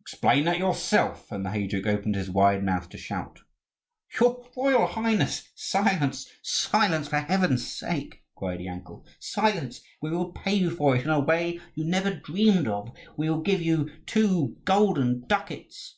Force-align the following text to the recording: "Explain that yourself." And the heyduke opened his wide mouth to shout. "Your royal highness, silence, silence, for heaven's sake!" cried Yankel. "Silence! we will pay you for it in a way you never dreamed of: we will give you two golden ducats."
"Explain 0.00 0.42
that 0.46 0.58
yourself." 0.58 1.30
And 1.30 1.46
the 1.46 1.50
heyduke 1.50 1.86
opened 1.86 2.16
his 2.16 2.28
wide 2.28 2.64
mouth 2.64 2.88
to 2.88 2.98
shout. 2.98 3.42
"Your 4.20 4.44
royal 4.56 4.88
highness, 4.88 5.50
silence, 5.54 6.28
silence, 6.42 7.06
for 7.06 7.20
heaven's 7.20 7.64
sake!" 7.64 8.24
cried 8.34 8.58
Yankel. 8.58 9.06
"Silence! 9.20 9.82
we 10.02 10.10
will 10.10 10.32
pay 10.32 10.54
you 10.54 10.70
for 10.70 10.96
it 10.96 11.04
in 11.04 11.10
a 11.10 11.20
way 11.20 11.60
you 11.76 11.84
never 11.84 12.12
dreamed 12.12 12.66
of: 12.66 12.90
we 13.16 13.30
will 13.30 13.40
give 13.40 13.62
you 13.62 13.88
two 14.04 14.56
golden 14.64 15.24
ducats." 15.28 15.94